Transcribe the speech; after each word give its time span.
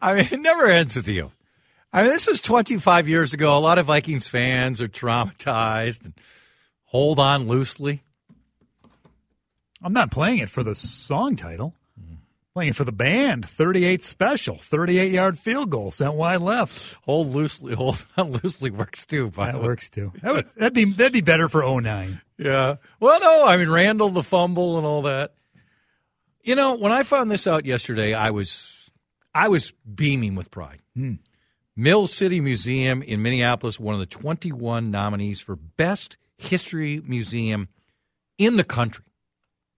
I 0.00 0.14
mean, 0.14 0.28
it 0.30 0.40
never 0.40 0.66
ends 0.66 0.96
with 0.96 1.08
you. 1.08 1.32
I 1.92 2.02
mean, 2.02 2.10
this 2.10 2.28
is 2.28 2.40
25 2.40 3.08
years 3.08 3.32
ago. 3.32 3.56
A 3.56 3.58
lot 3.58 3.78
of 3.78 3.86
Vikings 3.86 4.28
fans 4.28 4.80
are 4.80 4.88
traumatized 4.88 6.04
and 6.04 6.14
hold 6.84 7.18
on 7.18 7.48
loosely. 7.48 8.02
I'm 9.82 9.92
not 9.92 10.10
playing 10.10 10.38
it 10.38 10.50
for 10.50 10.62
the 10.62 10.74
song 10.74 11.36
title. 11.36 11.74
Playing 12.54 12.70
it 12.70 12.76
for 12.76 12.84
the 12.84 12.92
band. 12.92 13.46
38 13.46 14.02
special, 14.02 14.58
38 14.58 15.12
yard 15.12 15.38
field 15.38 15.70
goal 15.70 15.92
sent 15.92 16.14
wide 16.14 16.40
left. 16.40 16.96
Hold 17.04 17.28
loosely, 17.28 17.74
hold 17.74 18.04
on 18.16 18.32
loosely 18.32 18.70
works 18.70 19.06
too. 19.06 19.30
By 19.30 19.52
That 19.52 19.62
works 19.62 19.88
too. 19.88 20.12
That 20.22 20.34
would, 20.34 20.46
that'd 20.56 20.74
be 20.74 20.84
that'd 20.84 21.12
be 21.12 21.20
better 21.20 21.48
for 21.48 21.62
09. 21.62 22.20
Yeah. 22.36 22.76
Well, 22.98 23.20
no, 23.20 23.46
I 23.46 23.56
mean 23.58 23.70
Randall 23.70 24.08
the 24.08 24.24
fumble 24.24 24.76
and 24.76 24.84
all 24.84 25.02
that. 25.02 25.34
You 26.42 26.56
know, 26.56 26.74
when 26.74 26.90
I 26.90 27.04
found 27.04 27.30
this 27.30 27.46
out 27.46 27.64
yesterday, 27.64 28.12
I 28.14 28.30
was 28.30 28.77
I 29.34 29.48
was 29.48 29.72
beaming 29.94 30.34
with 30.34 30.50
pride. 30.50 30.80
Mill 31.76 32.06
City 32.08 32.40
Museum 32.40 33.02
in 33.02 33.22
Minneapolis, 33.22 33.78
one 33.78 33.94
of 33.94 34.00
the 34.00 34.06
21 34.06 34.90
nominees 34.90 35.40
for 35.40 35.54
best 35.54 36.16
history 36.36 37.00
museum 37.06 37.68
in 38.36 38.56
the 38.56 38.64
country. 38.64 39.04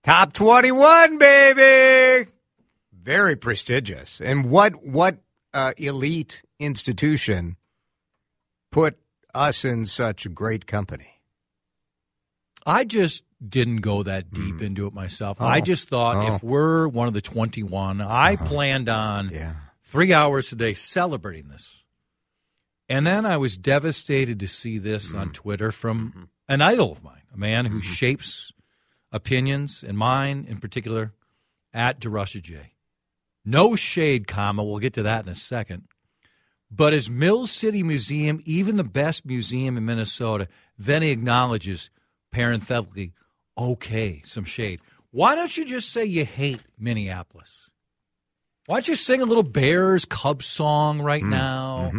Top 0.03 0.33
21, 0.33 1.19
baby. 1.19 2.31
Very 2.93 3.37
prestigious. 3.37 4.21
And 4.23 4.51
what 4.51 4.83
what 4.85 5.19
uh, 5.53 5.73
elite 5.77 6.43
institution 6.59 7.57
put 8.73 8.99
us 9.35 9.65
in 9.65 9.85
such 9.85 10.33
great 10.35 10.67
company? 10.67 11.21
I 12.65 12.85
just 12.85 13.25
didn't 13.47 13.79
go 13.79 14.03
that 14.03 14.31
deep 14.31 14.57
mm-hmm. 14.57 14.65
into 14.65 14.87
it 14.87 14.93
myself. 14.93 15.41
I 15.41 15.59
oh. 15.59 15.61
just 15.63 15.89
thought 15.89 16.17
Oh. 16.17 16.35
if 16.35 16.43
we're 16.43 16.89
one 16.89 17.09
of 17.09 17.15
the 17.15 17.21
21, 17.21 18.01
I 18.01 18.35
uh-huh. 18.35 18.45
planned 18.45 18.89
on 18.89 19.31
Yeah. 19.31 19.55
three 19.83 20.13
hours 20.13 20.53
a 20.53 20.57
day 20.57 20.75
celebrating 20.75 21.49
this. 21.49 21.83
And 22.89 23.07
then 23.07 23.25
I 23.25 23.37
was 23.37 23.57
devastated 23.57 24.41
to 24.41 24.49
see 24.49 24.79
this 24.79 25.13
on 25.13 25.27
mm-hmm. 25.27 25.33
Twitter 25.33 25.73
from 25.73 26.11
mm-hmm. 26.11 26.23
an 26.49 26.61
idol 26.61 26.93
of 26.93 27.03
mine, 27.03 27.23
a 27.33 27.39
man 27.39 27.67
who 27.67 27.81
shapes 27.81 28.53
opinions, 29.13 29.85
and 29.87 29.97
mine 29.97 30.45
in 30.49 30.59
particular, 30.59 31.13
at 31.73 32.01
DeRusha 32.01 32.43
J. 32.43 32.75
No 33.45 33.75
shade, 33.77 34.27
comma. 34.27 34.63
We'll 34.63 34.79
get 34.79 34.95
to 34.95 35.03
that 35.05 35.25
in 35.25 35.33
a 35.33 35.37
second. 35.37 35.85
But 36.71 36.93
as 36.93 37.11
Mill 37.11 37.47
City 37.47 37.83
Museum, 37.83 38.41
even 38.45 38.77
the 38.77 38.85
best 38.85 39.25
museum 39.25 39.77
in 39.77 39.85
Minnesota, 39.85 40.47
then 40.79 41.03
he 41.03 41.11
acknowledges 41.11 41.91
parenthetically, 42.31 43.13
okay, 43.61 44.23
some 44.25 44.45
shade. 44.45 44.81
Why 45.11 45.35
don't 45.35 45.57
you 45.57 45.65
just 45.65 45.91
say 45.93 46.05
you 46.05 46.25
hate 46.25 46.61
Minneapolis? 46.79 47.69
Why 48.67 48.77
don't 48.77 48.89
you 48.89 48.95
sing 48.95 49.21
a 49.21 49.25
little 49.25 49.43
Bears 49.43 50.05
Cubs 50.05 50.47
song 50.47 51.01
right 51.03 51.23
now? 51.25 51.93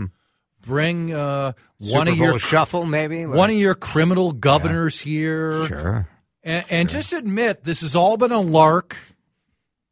Bring 0.62 1.14
uh, 1.14 1.54
one 1.80 2.08
of 2.08 2.18
your 2.18 2.38
shuffle, 2.40 2.86
maybe? 2.86 3.26
one 3.26 3.50
of 3.50 3.56
your 3.56 3.76
criminal 3.76 4.32
governors 4.32 5.00
here, 5.00 5.66
Sure. 5.66 6.08
and, 6.44 6.64
and 6.70 6.90
just 6.90 7.14
admit 7.14 7.64
this 7.64 7.82
has 7.82 7.96
all 7.96 8.16
been 8.16 8.32
a 8.32 8.40
lark, 8.40 8.96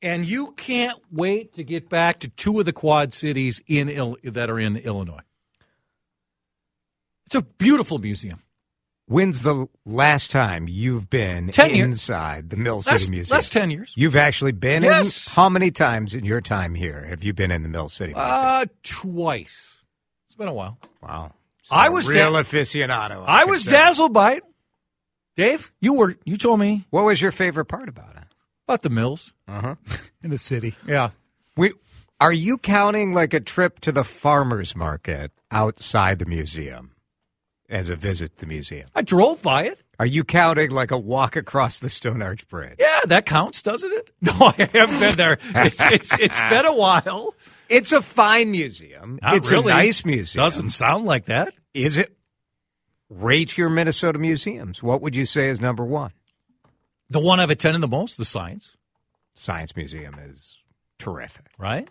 and 0.02 0.25
you 0.25 0.52
can't 0.58 0.97
wait 1.12 1.53
to 1.53 1.63
get 1.63 1.90
back 1.90 2.19
to 2.19 2.28
two 2.29 2.59
of 2.59 2.66
the 2.66 2.72
Quad 2.74 3.13
Cities 3.16 3.62
in 3.68 3.90
Il- 3.90 4.18
that 4.24 4.50
are 4.50 4.59
in 4.59 4.78
Illinois. 4.78 5.22
It's 7.25 7.35
a 7.35 7.41
beautiful 7.41 7.97
museum. 8.00 8.41
When's 9.09 9.42
the 9.42 9.68
last 9.86 10.30
time 10.30 10.68
you've 10.68 11.09
been 11.09 11.50
Ten 11.50 11.74
years. 11.74 11.84
inside 11.88 12.52
the 12.52 12.58
Mill 12.58 12.80
City 12.81 12.94
Last, 12.94 13.09
Museum? 13.09 13.36
last 13.36 13.52
ten 13.52 13.72
years. 13.72 13.92
You've 13.97 14.16
actually 14.16 14.52
been 14.52 14.84
Yes. 14.84 15.25
in? 15.28 15.34
How 15.34 15.50
many 15.50 15.72
times 15.72 16.14
in 16.14 16.24
your 16.25 16.42
time 16.42 16.75
here 16.75 17.06
have 17.09 17.24
you 17.24 17.34
been 17.34 17.50
in 17.50 17.64
the 17.64 17.70
Mill 17.70 17.90
City 17.90 18.14
Museum? 18.14 18.30
Uh, 18.31 18.66
twice. 18.84 19.80
It's 20.28 20.36
been 20.36 20.47
a 20.47 20.53
while. 20.53 20.78
wow. 21.02 21.34
I 21.72 21.90
was 21.90 22.08
real 22.08 22.34
da- 22.34 22.44
aficionado. 22.44 23.24
I 23.28 23.42
could 23.44 23.50
was 23.52 23.64
say. 23.64 23.72
dazzled 23.72 24.14
by 24.14 24.34
it. 24.34 24.44
Dave, 25.36 25.72
you 25.81 25.94
were. 25.94 26.16
You 26.26 26.38
told 26.38 26.59
me 26.59 26.86
What 26.91 27.03
was 27.06 27.20
your 27.22 27.31
favorite 27.31 27.66
part 27.66 27.90
about 27.90 28.16
it? 28.16 28.24
about 28.68 28.84
the 28.84 28.90
mills. 28.91 29.34
Uh 29.47 29.62
huh. 29.62 29.76
in 30.24 30.30
the 30.30 30.38
city. 30.38 30.76
Yeah. 30.88 31.09
We, 31.58 31.74
are 32.22 32.31
you 32.31 32.59
counting 32.59 33.14
like 33.14 33.34
a 33.34 33.40
trip 33.40 33.80
to 33.81 33.91
the 33.91 34.03
farmer's 34.03 34.76
market 34.76 35.31
outside 35.50 36.20
the 36.20 36.26
museum 36.28 36.91
as 37.69 37.90
a 37.90 37.96
visit 37.96 38.38
to 38.38 38.46
the 38.46 38.46
museum? 38.47 38.90
I 38.96 39.02
drove 39.02 39.41
by 39.41 39.63
it. 39.63 39.80
Are 40.00 40.06
you 40.06 40.24
counting 40.24 40.72
like 40.72 40.91
a 40.91 40.97
walk 40.97 41.35
across 41.35 41.80
the 41.80 41.90
Stone 41.90 42.22
Arch 42.22 42.47
Bridge? 42.47 42.75
Yeah, 42.80 43.02
that 43.07 43.25
counts, 43.25 43.62
doesn't 43.62 43.91
it? 43.91 44.09
No, 44.22 44.31
I 44.57 44.69
haven't 44.74 45.00
been 45.00 45.16
there. 45.18 45.38
It's 45.56 45.79
it's 45.79 46.13
it's 46.19 46.41
been 46.50 46.66
a 46.66 46.74
while. 46.75 47.35
It's 47.69 47.91
a 47.91 48.02
fine 48.02 48.52
museum. 48.52 49.19
Not 49.22 49.35
it's 49.35 49.52
really. 49.52 49.72
a 49.72 49.75
nice 49.75 50.03
museum. 50.06 50.44
Doesn't 50.44 50.69
sound 50.72 51.06
like 51.06 51.25
that. 51.25 51.53
Is 51.74 51.97
it? 51.97 52.16
Rate 53.09 53.58
your 53.58 53.69
Minnesota 53.69 54.19
museums. 54.19 54.81
What 54.84 55.02
would 55.02 55.16
you 55.16 55.25
say 55.25 55.50
is 55.50 55.59
number 55.59 55.84
one? 55.84 56.12
The 57.09 57.19
one 57.19 57.40
I've 57.40 57.50
attended 57.50 57.81
the 57.81 57.88
most, 57.88 58.18
the 58.18 58.25
science, 58.25 58.78
Science 59.34 59.75
Museum 59.75 60.16
is 60.19 60.59
terrific. 61.00 61.46
right? 61.58 61.88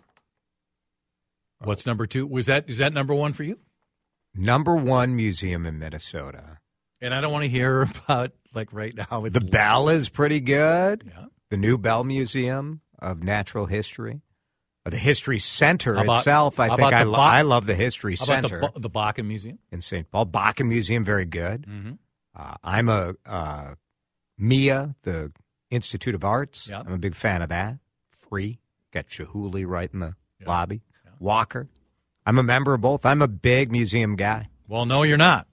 What's 1.61 1.85
number 1.85 2.05
two? 2.05 2.25
Was 2.25 2.45
that 2.45 2.69
is 2.69 2.77
that 2.77 2.93
number 2.93 3.13
one 3.13 3.33
for 3.33 3.43
you? 3.43 3.59
Number 4.35 4.75
one 4.75 5.15
museum 5.15 5.65
in 5.65 5.79
Minnesota. 5.79 6.59
And 7.01 7.13
I 7.13 7.21
don't 7.21 7.31
want 7.31 7.43
to 7.43 7.49
hear 7.49 7.81
about 8.05 8.31
like 8.53 8.71
right 8.73 8.93
now. 8.95 9.25
It's 9.25 9.37
The 9.37 9.45
Bell 9.45 9.89
is 9.89 10.09
pretty 10.09 10.39
good. 10.39 11.03
Yeah. 11.07 11.25
The 11.49 11.57
New 11.57 11.77
Bell 11.77 12.03
Museum 12.03 12.81
of 12.99 13.23
Natural 13.23 13.65
History. 13.65 14.21
The 14.85 14.97
History 14.97 15.37
Center 15.39 15.95
about- 15.95 16.19
itself, 16.19 16.59
I 16.59 16.75
think 16.75 16.93
I, 16.93 17.03
lo- 17.03 17.17
Ba- 17.17 17.21
I 17.21 17.41
love 17.43 17.65
the 17.67 17.75
History 17.75 18.15
about 18.15 18.25
Center 18.27 18.61
the 18.73 18.79
the 18.79 18.89
Bakken 18.89 19.25
Museum? 19.25 19.59
in 19.71 19.81
St. 19.81 20.09
Paul. 20.09 20.25
Bakken 20.25 20.67
Museum, 20.67 21.05
very 21.05 21.25
good. 21.25 21.67
Mm-hmm. 21.67 21.91
Uh, 22.35 22.55
I'm 22.63 22.89
a 22.89 23.13
uh, 23.25 23.75
MIA, 24.39 24.95
the 25.03 25.31
Institute 25.69 26.15
of 26.15 26.23
Arts. 26.23 26.67
Yeah. 26.67 26.79
I'm 26.79 26.93
a 26.93 26.97
big 26.97 27.13
fan 27.13 27.41
of 27.43 27.49
that. 27.49 27.77
Free. 28.29 28.59
Got 28.91 29.07
Chihuly 29.07 29.67
right 29.67 29.89
in 29.93 29.99
the 29.99 30.15
Yeah. 30.39 30.47
lobby. 30.47 30.81
Walker. 31.19 31.67
I'm 32.29 32.37
a 32.37 32.43
member 32.43 32.75
of 32.75 32.81
both. 32.81 33.07
I'm 33.07 33.23
a 33.23 33.27
big 33.27 33.71
museum 33.71 34.15
guy. 34.15 34.49
Well, 34.67 34.85
no, 34.85 35.01
you're 35.01 35.17
not. 35.17 35.47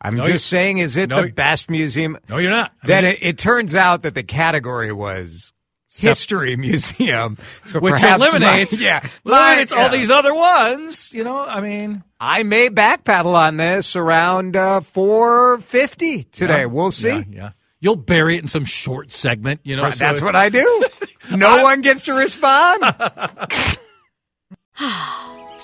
I'm 0.00 0.14
No, 0.14 0.22
just 0.28 0.46
saying, 0.46 0.78
is 0.78 0.96
it 0.96 1.10
no, 1.10 1.22
the 1.22 1.32
best 1.32 1.68
museum? 1.68 2.16
No, 2.28 2.38
you're 2.38 2.52
not. 2.52 2.70
I 2.84 2.86
then 2.86 3.02
mean, 3.02 3.12
it, 3.14 3.18
it 3.22 3.38
turns 3.38 3.74
out 3.74 4.02
that 4.02 4.14
the 4.14 4.22
category 4.22 4.92
was 4.92 5.52
history 5.92 6.54
museum. 6.68 7.36
So 7.64 7.80
which 7.80 7.94
perhaps 7.94 8.20
my- 8.20 8.26
eliminates 8.28 8.80
yeah, 8.80 9.04
eliminates 9.26 9.72
my- 9.72 9.82
all 9.82 9.90
these 9.90 10.08
other 10.12 10.32
ones. 10.32 11.12
You 11.12 11.24
know, 11.24 11.44
I 11.44 11.60
mean, 11.60 12.04
I 12.20 12.44
may 12.44 12.70
backpedal 12.70 13.34
on 13.34 13.56
this 13.56 13.96
around 13.96 14.54
uh, 14.54 14.82
450 14.82 16.22
today. 16.30 16.60
yeah, 16.60 16.64
we'll 16.66 16.92
see. 16.92 17.08
Yeah, 17.08 17.22
yeah. 17.28 17.50
You'll 17.80 17.96
bury 17.96 18.36
it 18.36 18.42
in 18.42 18.46
some 18.46 18.66
short 18.66 19.10
segment. 19.10 19.62
You 19.64 19.74
know, 19.74 19.82
Right, 19.82 19.94
so 19.94 20.04
That's 20.04 20.22
what 20.22 20.36
I 20.36 20.48
do. 20.48 20.84
No 21.30 21.62
one 21.62 21.80
gets 21.82 22.04
to 22.04 22.14
respond. 22.14 22.82